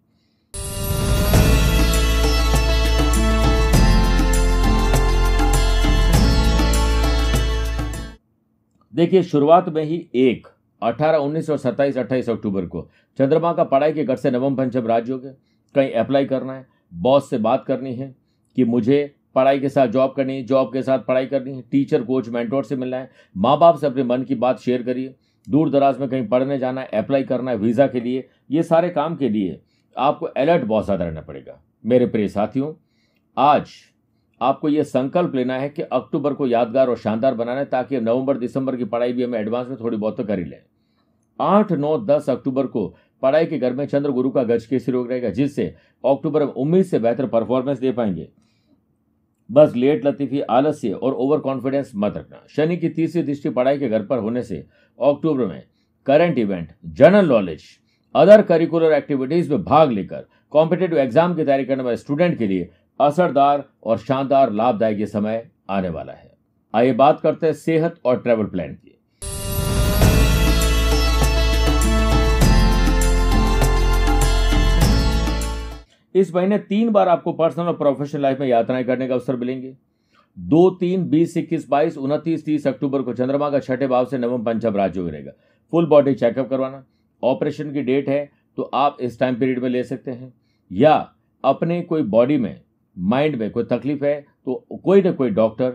देखिए, 8.93 9.23
शुरुआत 9.23 9.69
में 9.69 9.83
ही 9.83 10.07
एक, 10.15 10.47
अठारह, 10.81 11.17
उन्नीस 11.17 11.49
और 11.49 11.57
सत्ताईस, 11.57 11.97
अट्ठाईस 11.97 12.29
अक्टूबर 12.29 12.65
को। 12.65 12.87
चंद्रमा 13.19 13.53
का 13.53 13.63
पढ़ाई 13.63 13.93
के 13.93 14.03
घर 14.03 14.15
से 14.15 14.31
नवम 14.31 14.55
पंचम 14.55 14.87
राज्यों 14.87 15.17
के, 15.19 15.29
कहीं 15.75 15.91
अप्लाई 15.93 16.25
करना 16.25 16.53
है 16.53 16.65
बॉस 16.91 17.29
से 17.29 17.37
बात 17.39 17.63
करनी 17.67 17.93
है 17.95 18.13
कि 18.57 18.63
मुझे 18.65 19.13
पढ़ाई 19.35 19.59
के 19.59 19.69
साथ 19.69 19.87
जॉब 19.87 20.13
करनी 20.15 20.35
है 20.35 20.43
जॉब 20.43 20.71
के 20.73 20.81
साथ 20.83 20.99
पढ़ाई 20.99 21.25
करनी 21.25 21.53
है 21.53 21.61
टीचर 21.71 22.03
कोच 22.03 22.29
मेंटोर 22.29 22.63
से 22.63 22.75
मिलना 22.75 22.97
है 22.97 23.09
माँ 23.35 23.57
बाप 23.59 23.77
से 23.77 23.87
अपने 23.87 24.03
मन 24.03 24.23
की 24.23 24.35
बात 24.35 24.59
शेयर 24.59 24.83
करिए, 24.83 25.15
दूर 25.47 25.69
दराज 25.69 25.99
में 25.99 26.07
कहीं 26.09 26.27
पढ़ने 26.27 26.57
जाना 26.57 26.81
है 26.81 26.87
अप्लाई 26.95 27.23
करना 27.23 27.51
है 27.51 27.57
वीज़ा 27.57 27.87
के 27.87 27.99
लिए, 27.99 28.27
ये 28.51 28.63
सारे 28.63 28.89
काम 28.89 29.15
के 29.15 29.29
लिए 29.29 29.59
आपको 29.95 30.25
अलर्ट 30.27 30.63
बहुत 30.63 30.85
ज़्यादा 30.85 31.05
रहना 31.05 31.21
पड़ेगा। 31.21 31.59
मेरे 31.83 32.05
प्रिय 32.07 32.27
साथियों, 32.27 32.73
आज 33.37 33.73
आपको 34.43 34.69
ये 34.69 34.83
संकल्प 34.83 35.35
लेना 35.35 35.57
है 35.57 35.69
कि 35.69 35.81
अक्टूबर 35.81 36.33
को 36.33 36.47
यादगार 36.47 36.89
और 36.89 36.97
शानदार 36.97 37.33
बनाना 37.33 37.59
है 37.59 37.65
ताकि 37.65 37.99
नवंबर, 37.99 38.37
दिसंबर 38.37 38.75
की 38.75 38.85
पढ़ाई 38.85 39.13
भी 39.13 39.23
हमें 39.23 39.39
एडवांस 39.39 39.67
में 39.67 39.77
थोड़ी 39.79 39.97
बहुत 39.97 40.17
तो 40.17 40.23
कर 40.23 40.39
ही 40.39 40.45
लें। 40.45 40.59
आठ, 41.39 41.71
नौ, 41.71 41.97
दस 41.99 42.29
अक्टूबर 42.29 42.67
को 42.67 42.87
पढ़ाई 43.23 43.45
के 43.45 43.57
घर 43.59 43.73
में 43.73 43.85
चंद्र 43.85 44.11
गुरु 44.11 44.29
का 44.29 44.43
गज 44.43 44.65
केसरी 44.65 44.93
रोग 44.93 45.09
रहेगा, 45.09 45.29
जिससे 45.29 45.65
अक्टूबर 46.03 46.45
में 46.45 46.51
उम्मीद 46.53 46.85
से 46.85 46.99
बेहतर 46.99 47.27
परफॉर्मेंस 47.27 47.79
दे 47.79 47.91
पाएँगे। 47.91 48.27
बस 49.49 49.75
लेट 49.75 50.05
लतीफी, 50.05 50.39
आलस्य 50.41 50.91
और 50.91 51.13
ओवर 51.13 51.39
कॉन्फिडेंस 51.39 51.91
मत 51.95 52.17
रखना। 52.17 52.43
शनि 52.49 52.77
की 52.77 52.89
तीसरी 52.89 53.23
दृष्टि 53.23 53.49
पढ़ाई 53.49 53.77
के 53.77 53.89
घर 53.89 54.05
पर 54.05 54.17
होने 54.17 54.43
से 54.43 54.65
अक्टूबर 54.99 55.45
में 55.45 55.63
current 56.07 56.37
event 56.37 56.71
general 56.85 57.29
knowledge 57.29 57.63
other 58.15 58.41
curricular 58.41 58.93
activities 58.93 59.49
में 59.51 59.63
भाग 59.63 59.91
लेकर 59.91 60.25
कॉम्पिटेटिव 60.53 60.97
एग्ज़ाम 60.99 61.35
की 61.35 61.43
तैयारी 61.43 61.65
करने 61.65 61.83
वाले 61.83 61.97
स्टूडेंट 61.97 62.37
के 62.37 62.47
लिए 62.47 62.69
असरदार 62.99 63.63
और 63.83 63.97
शानदार 63.97 64.51
लाभदायक 64.51 64.99
ये 64.99 65.05
समय 65.05 65.47
आने 65.69 65.89
वाला 65.89 66.13
है। 66.13 66.31
आइए 66.73 66.93
बात 66.93 67.19
करते 67.19 67.45
हैं 67.45 67.53
सेहत 67.53 67.95
और 68.05 68.21
ट्रेवल 68.21 68.45
प्लान 68.45 68.73
की। 68.73 68.89
इस 76.15 76.33
महीने 76.35 76.57
तीन 76.57 76.89
बार 76.89 77.07
आपको 77.07 77.31
पर्सनल 77.33 77.65
और 77.65 77.73
प्रोफेशनल 77.73 78.21
लाइफ 78.21 78.39
में 78.39 78.47
यात्राएँ 78.47 78.83
करने 78.83 79.07
का 79.07 79.13
अवसर 79.13 79.35
मिलेंगे। 79.35 79.75
दो 80.37 80.69
तीन, 80.69 81.09
बीस, 81.09 81.37
इक्कीस, 81.37 81.67
बाईस, 81.69 81.97
उनतीस, 81.97 82.45
तीस 82.45 82.67
अक्टूबर 82.67 83.01
को 83.01 83.13
चंद्रमा 83.13 83.49
का 83.49 83.59
छठे 83.59 83.87
भाव 83.87 84.05
से 84.05 84.17
नवम 84.17 84.43
पंचम 84.43 84.75
राज्य 84.75 85.01
रहेगा। 85.01 85.31
फुल 85.73 85.85
बॉडी 85.85 86.13
चेकअप 86.13 86.49
करवाना। 86.49 86.83
ऑपरेशन 87.23 87.71
की 87.73 87.81
डेट 87.81 88.09
है 88.09 88.29
तो 88.57 88.69
आप 88.73 88.97
इस 89.01 89.19
टाइम 89.19 89.35
पीरियड 89.35 89.59
में 89.59 89.69
ले 89.69 89.83
सकते 89.83 90.11
हैं। 90.11 90.33
या 90.71 90.93
अपने 91.43 91.81
कोई 91.81 92.01
बॉडी 92.03 92.37
में 92.37 92.61
माइंड 92.97 93.35
में 93.35 93.49
कोई 93.51 93.63
तकलीफ़ 93.63 94.05
है 94.05 94.19
तो 94.45 94.53
कोई 94.83 95.01
ना 95.01 95.11
कोई 95.11 95.29
डॉक्टर, 95.31 95.69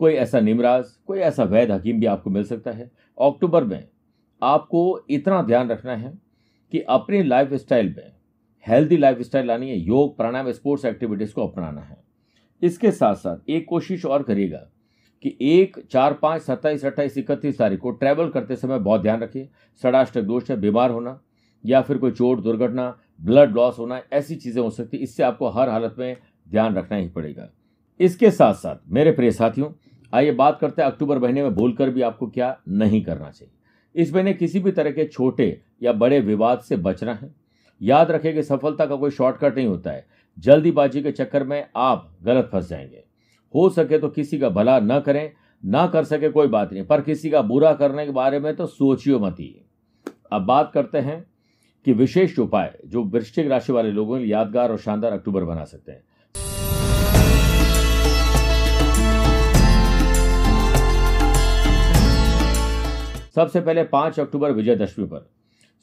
कोई 0.00 0.12
ऐसा 0.14 0.40
निमराज, 0.40 0.84
कोई 1.06 1.18
ऐसा 1.18 1.44
वैध 1.44 1.70
हकीम 1.70 2.00
भी 2.00 2.06
आपको 2.06 2.30
मिल 2.30 2.44
सकता 2.44 2.70
है। 2.70 2.90
अक्टूबर 3.18 3.64
में 3.64 3.88
आपको 4.42 5.00
इतना 5.10 5.42
ध्यान 5.42 5.70
रखना 5.70 5.94
है 5.96 6.12
कि 6.72 6.80
अपनी 6.80 7.22
लाइफ 7.22 7.54
स्टाइल 7.54 7.94
में 7.96 8.12
हेल्दी 8.66 8.96
लाइफ 8.96 9.20
स्टाइल 9.20 9.46
लानी 9.46 9.70
है, 9.70 9.78
योग, 9.78 10.16
प्राणायाम 10.16 10.50
स्पोर्ट्स 10.52 10.84
एक्टिविटीज़ 10.84 11.32
को 11.34 11.46
अपनाना 11.46 11.80
है। 11.80 12.04
इसके 12.62 12.90
साथ 12.90 13.14
साथ 13.14 13.50
एक 13.50 13.66
कोशिश 13.68 14.04
और 14.04 14.22
करिएगा 14.22 14.58
कि 15.24 15.36
एक, 15.42 15.78
चार, 15.90 16.12
पाँच, 16.12 16.42
सत्ताईस, 16.42 16.84
अट्ठाईस, 16.84 17.18
इकतीस 17.18 17.58
तारीख 17.58 17.80
को 17.80 17.90
ट्रैवल 17.92 18.28
करते 18.28 18.56
समय 18.56 18.78
बहुत 18.78 19.02
ध्यान 19.02 19.20
रखिए। 19.20 19.48
षडाष्टक 19.82 20.22
दोष 20.22 20.50
है, 20.50 20.56
बीमार 20.56 20.90
होना 20.90 21.20
या 21.64 21.80
फिर 21.82 21.98
कोई 21.98 22.10
चोट, 22.10 22.42
दुर्घटना 22.42 22.96
ब्लड 23.20 23.54
लॉस 23.54 23.78
होना, 23.78 24.00
ऐसी 24.12 24.36
चीज़ें 24.36 24.62
हो 24.62 24.70
सकती 24.70 24.96
इससे 24.96 25.22
आपको 25.22 25.48
हर 25.48 25.68
हालत 25.68 25.94
में 25.98 26.16
ध्यान 26.50 26.74
रखना 26.74 26.98
ही 26.98 27.08
पड़ेगा। 27.08 27.48
इसके 28.00 28.30
साथ 28.30 28.54
साथ 28.54 28.76
मेरे 28.88 29.12
प्रिय 29.12 29.30
साथियों, 29.30 29.70
आइए 30.14 30.32
बात 30.32 30.58
करते 30.60 30.82
हैं 30.82 30.90
अक्टूबर 30.90 31.18
महीने 31.18 31.42
में 31.42 31.54
भूलकर 31.54 31.90
भी 31.90 32.02
आपको 32.02 32.26
क्या 32.26 32.60
नहीं 32.68 33.04
करना 33.04 33.30
चाहिए। 33.30 33.52
इस 34.02 34.14
महीने 34.14 34.32
किसी 34.32 34.60
भी 34.60 34.70
तरह 34.70 34.90
के 34.90 35.04
छोटे 35.04 35.62
या 35.82 35.92
बड़े 35.92 36.20
विवाद 36.20 36.58
से 36.58 36.76
बचना 36.76 37.14
है। 37.14 37.34
याद 37.82 38.10
रखें 38.10 38.34
कि 38.34 38.42
सफलता 38.42 38.86
का 38.86 38.96
कोई 38.96 39.10
शॉर्टकट 39.10 39.56
नहीं 39.56 39.66
होता 39.66 39.90
है। 39.90 40.06
जल्दीबाजी 40.38 41.02
के 41.02 41.12
चक्कर 41.12 41.44
में 41.44 41.66
आप 41.76 42.16
गलत 42.22 42.48
फंस 42.52 42.68
जाएँगे। 42.68 43.04
हो 43.54 43.68
सके 43.68 43.98
तो 43.98 44.08
किसी 44.08 44.38
का 44.38 44.48
भला 44.48 44.80
न 44.80 45.00
करें, 45.00 45.32
ना 45.64 45.86
कर 45.86 46.04
सके 46.04 46.28
कोई 46.28 46.46
बात 46.46 46.72
नहीं, 46.72 46.84
पर 46.84 47.00
किसी 47.00 47.30
का 47.30 47.42
बुरा 47.42 47.74
करने 47.74 48.06
के 48.06 48.12
बारे 48.12 48.38
में 48.38 48.56
तो 48.56 48.66
सोचियो 48.66 49.18
मत 49.18 49.36
ही। 49.40 49.64
अब 50.32 50.42
बात 50.42 50.70
करते 50.74 50.98
हैं 50.98 51.26
कि 51.84 51.92
विशेष 51.92 52.38
उपाय 52.38 52.78
जो 52.86 53.02
वृश्चिक 53.04 53.46
राशि 53.46 53.72
वाले 53.72 53.90
लोगों 53.90 54.18
के 54.18 54.24
लिए 54.24 54.32
यादगार 54.32 54.70
और 54.70 54.78
शानदार 54.78 55.12
अक्टूबर 55.12 55.44
बना 55.44 55.64
सकते 55.64 55.92
हैं। 55.92 56.02
सबसे 63.36 63.60
पहले 63.60 63.82
पाँच 63.84 64.18
अक्टूबर 64.20 64.52
विजयदशमी 64.52 65.04
पर 65.06 65.26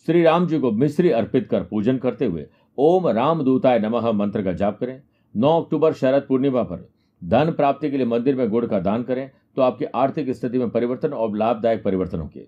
श्री 0.07 0.21
राम 0.23 0.45
जी 0.47 0.59
को 0.59 0.71
मिश्री 0.71 1.09
अर्पित 1.11 1.47
कर 1.47 1.63
पूजन 1.63 1.97
करते 1.97 2.25
हुए 2.25 2.45
ओम 2.77 3.07
राम 3.07 3.43
दूताय 3.43 3.79
नमः 3.79 4.11
मंत्र 4.11 4.43
का 4.43 4.53
जाप 4.53 4.77
करें। 4.79 5.01
9 5.35 5.51
अक्टूबर 5.61 5.93
शरद 5.93 6.25
पूर्णिमा 6.27 6.63
पर 6.63 6.87
धन 7.21 7.51
प्राप्ति 7.51 7.89
के 7.91 7.97
लिए 7.97 8.05
मंदिर 8.05 8.35
में 8.35 8.49
गुड़ 8.49 8.65
का 8.65 8.79
दान 8.79 9.03
करें 9.03 9.29
तो 9.55 9.61
आपकी 9.61 9.85
आर्थिक 9.85 10.29
स्थिति 10.29 10.57
में 10.57 10.69
परिवर्तन 10.69 11.13
और 11.13 11.35
लाभदायक 11.37 11.83
परिवर्तन 11.83 12.19
होंगे 12.19 12.47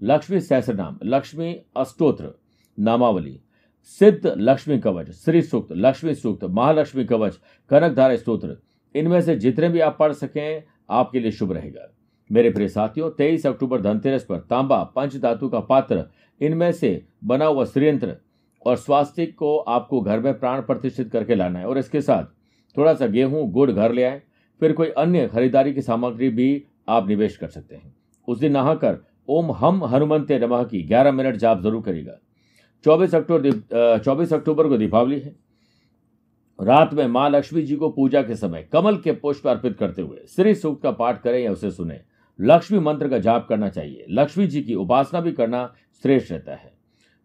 लक्ष्मी 0.00 0.40
सहस्र 0.40 0.74
नाम 0.74 0.98
लक्ष्मी 1.04 1.52
अष्टोत्र 1.76 2.30
नामावली, 2.78 3.40
सिद्ध 4.00 4.34
लक्ष्मी 4.38 4.78
कवच, 4.78 5.10
श्री 5.14 5.42
सूक्त, 5.42 5.72
लक्ष्मी 5.72 6.14
सूक्त, 6.14 6.44
महालक्ष्मी 6.44 7.04
कवच, 7.04 7.38
कनकधारा 7.70 8.16
स्त्रोत्र 8.16 8.56
इनमें 8.94 9.20
से 9.20 9.36
जितने 9.36 9.68
भी 9.68 9.80
आप 9.80 9.96
पढ़ 9.98 10.12
सकें, 10.12 10.62
आपके 10.90 11.20
लिए 11.20 11.30
शुभ 11.32 11.52
रहेगा। 11.52 11.88
मेरे 12.30 12.50
प्रिय 12.50 12.68
साथियों, 12.68 13.10
तेईस 13.10 13.46
अक्टूबर 13.46 13.80
धनतेरस 13.80 14.24
पर 14.24 14.38
तांबा 14.40 14.82
पंच 14.96 15.16
धातु 15.16 15.48
का 15.48 15.60
पात्र, 15.62 16.04
इनमें 16.40 16.70
से 16.72 17.04
बना 17.24 17.44
हुआ 17.44 17.64
श्रीयंत्र 17.64 18.16
और 18.66 18.76
स्वास्थ्य 18.76 19.26
को 19.28 19.56
आपको 19.58 20.00
घर 20.00 20.20
में 20.20 20.38
प्राण 20.38 20.60
प्रतिष्ठित 20.62 21.10
करके 21.10 21.34
लाना 21.34 21.58
है 21.58 21.66
और 21.66 21.78
इसके 21.78 22.00
साथ 22.00 22.24
थोड़ा 22.76 22.94
सा 22.94 23.06
गेहूँ, 23.06 23.50
गुड़ 23.50 23.70
घर 23.70 23.92
ले 23.92 24.04
आए, 24.04 24.22
फिर 24.60 24.72
कोई 24.72 24.88
अन्य 24.88 25.26
खरीदारी 25.28 25.72
की 25.74 25.82
सामग्री 25.82 26.28
भी 26.30 26.64
आप 26.88 27.08
निवेश 27.08 27.36
कर 27.36 27.48
सकते 27.48 27.74
हैं। 27.74 27.94
उस 28.28 28.38
दिन 28.38 28.52
नहाकर 28.52 28.98
ओम 29.28 29.50
हम 29.52 29.84
हनुमंते 29.84 30.38
नमः 30.38 30.62
की 30.64 30.82
ग्यारह 30.82 31.12
मिनट 31.12 31.36
जाप 31.36 31.60
ज़रूर 31.62 31.82
करेगा 31.82 32.18
चौबीस 32.84 33.14
अक्टूबर 33.14 33.98
चौबीस 33.98 34.32
अक्टूबर 34.32 34.68
को 34.68 34.76
दीपावली 34.78 35.18
है। 35.20 35.34
रात 36.58 36.92
में 36.94 37.06
माँ 37.06 37.28
लक्ष्मी 37.30 37.62
जी 37.62 37.76
को 37.76 37.88
पूजा 37.90 38.22
के 38.22 38.36
समय 38.36 38.68
कमल 38.72 38.96
के 38.96 39.12
पुष्प 39.14 39.46
अर्पित 39.48 39.76
करते 39.78 40.02
हुए 40.02 40.20
श्री 40.28 40.54
सूक्त 40.54 40.82
का 40.82 40.90
पाठ 40.92 41.22
करें 41.22 41.38
या 41.38 41.52
उसे 41.52 41.70
सुने। 41.70 42.00
लक्ष्मी 42.38 42.78
मंत्र 42.78 43.08
का 43.08 43.18
जाप 43.18 43.46
करना 43.48 43.68
चाहिए। 43.68 44.06
लक्ष्मी 44.10 44.46
जी 44.46 44.62
की 44.62 44.74
उपासना 44.74 45.20
भी 45.20 45.32
करना 45.32 45.72
श्रेष्ठ 46.04 46.32
रहता 46.32 46.54
है। 46.54 46.72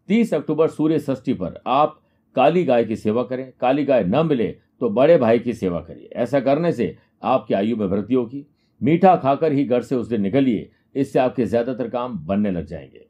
तीस 0.08 0.34
अक्टूबर 0.34 0.68
सूर्य 0.68 0.98
षष्ठी 0.98 1.34
पर 1.34 1.60
आप 1.66 2.00
काली 2.36 2.64
गाय 2.64 2.84
की 2.84 2.96
सेवा 2.96 3.22
करें। 3.22 3.52
काली 3.60 3.84
गाय 3.84 4.04
न 4.04 4.26
मिले 4.26 4.46
तो 4.80 4.90
बड़े 4.90 5.16
भाई 5.18 5.38
की 5.38 5.52
सेवा 5.52 5.80
करिए। 5.80 6.08
ऐसा 6.14 6.40
करने 6.40 6.72
से 6.72 6.96
आपकी 7.22 7.54
आयु 7.54 7.76
में 7.76 7.86
वृद्धि 7.86 8.14
होगी। 8.14 8.46
मीठा 8.80 9.14
खाकर 9.16 9.52
ही 9.52 9.64
घर 9.64 9.82
से 9.82 9.94
उस 9.94 10.08
दिन 10.08 10.20
निकलिए। 10.20 10.70
इससे 10.94 11.18
आपके 11.18 11.44
ज़्यादातर 11.44 11.88
काम 11.88 12.18
बनने 12.18 12.50
लग 12.50 12.66
जाएँगे। 12.66 13.06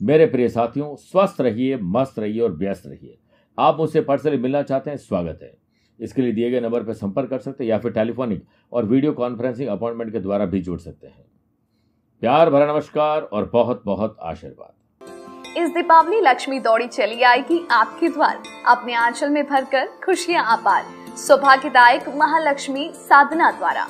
मेरे 0.00 0.26
प्रिय 0.26 0.48
साथियों, 0.48 0.94
स्वस्थ 0.96 1.40
रहिए, 1.40 1.76
मस्त 1.76 2.18
रहिए 2.18 2.40
और 2.40 2.56
व्यस्त 2.56 2.86
रहिए। 2.86 3.18
आप 3.58 3.76
मुझसे 3.78 4.00
पर्सनली 4.00 4.38
मिलना 4.38 4.62
चाहते 4.62 4.90
हैं, 4.90 4.96
स्वागत 4.96 5.38
है। 5.42 5.52
इसके 6.00 6.22
लिए 6.22 6.32
दिए 6.32 6.50
गए 6.50 6.60
नंबर 6.60 6.82
पर 6.82 6.92
संपर्क 6.92 7.30
कर 7.30 7.38
सकते 7.38 7.64
हैं 7.64 7.70
या 7.70 7.78
फिर 7.78 7.92
टेलीफोनिक 7.92 8.44
और 8.72 8.84
वीडियो 8.84 9.12
कॉन्फ्रेंसिंग 9.12 9.68
अपॉइंटमेंट 9.68 10.12
के 10.12 10.20
द्वारा 10.20 10.46
भी 10.46 10.60
जुड़ 10.60 10.78
सकते 10.78 11.06
हैं। 11.06 11.24
प्यार 12.22 12.50
भरा 12.50 12.66
नमस्कार 12.66 13.22
और 13.22 13.48
बहुत 13.52 13.82
बहुत 13.84 14.16
आशीर्वाद। 14.22 15.56
इस 15.58 15.70
दीपावली 15.70 16.20
लक्ष्मी 16.20 16.58
दौड़ी 16.58 16.86
चली 16.86 17.22
आएगी 17.22 17.60
आपके 17.70 18.08
द्वार। 18.08 18.38
अपने 18.66 18.94
आंचल 18.94 19.30
में 19.30 19.42
भर 19.46 19.64
कर 19.64 19.88
खुशियाँ 20.04 20.44
अपार 20.52 20.84
सौभाग्यदायक 21.16 22.08
महालक्ष्मी 22.16 22.90
साधना 22.94 23.50
द्वारा। 23.50 23.86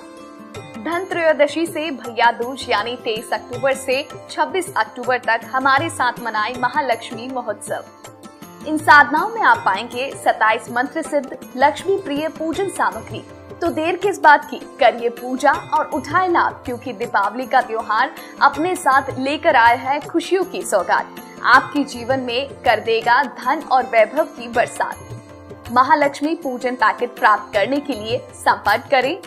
धन 0.85 1.05
त्रयोदशी 1.05 1.67
से 1.67 1.91
भैया 1.91 2.31
दूज, 2.33 2.67
यानी 2.71 2.97
23 2.97 3.33
अक्टूबर 3.33 3.75
से 3.75 4.03
26 4.31 4.73
अक्टूबर 4.77 5.19
तक 5.19 5.49
हमारे 5.53 5.91
साथ 5.91 6.21
मनाए 6.25 6.55
महालक्ष्मी 6.59 7.29
महोत्सव। 7.29 7.85
इन 8.67 8.79
साधनाओं 8.79 9.29
में 9.29 9.41
आप 9.43 9.63
पाएँगे 9.65 10.11
27 10.25 10.71
मंत्र 10.71 11.03
सिद्ध, 11.03 11.39
लक्ष्मी 11.57 11.97
प्रिय 11.97 12.29
पूजन 12.29 12.69
सामग्री। 12.69 13.19
तो 13.61 13.69
देर 13.69 13.97
किस 13.97 14.21
बात 14.21 14.45
की? 14.51 14.57
करिए 14.81 15.09
पूजा 15.09 15.53
और 15.53 15.87
उठाए 15.87 16.29
लाभ, 16.29 16.63
क्योंकि 16.65 16.93
दीपावली 16.93 17.47
का 17.47 17.61
त्योहार 17.61 18.15
अपने 18.43 18.75
साथ 18.77 19.19
लेकर 19.19 19.57
आया 19.57 19.77
है 19.77 20.01
खुशियों 20.01 20.45
की 20.45 20.63
सौगात। 20.63 21.15
आपके 21.45 21.85
जीवन 21.85 22.21
में 22.21 22.49
कर 22.49 22.81
देगा 22.81 23.23
धन 23.23 23.63
और 23.73 23.83
वैभव 23.83 24.25
की 24.25 24.49
बरसात। 24.49 24.97
महालक्ष्मी 25.73 26.35
पूजन 26.35 26.75
पैकेट 26.75 27.19
प्राप्त 27.19 27.53
करने 27.53 27.81
के 27.81 27.93
लिए 27.93 28.19
संपर्क 28.35 28.89
करें। 28.91 29.19